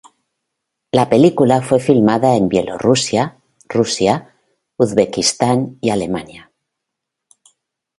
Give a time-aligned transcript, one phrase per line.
[0.91, 3.37] La película fue filmada en Bielorrusia,
[3.69, 4.33] Rusia,
[4.77, 6.51] Uzbekistán y Alemania.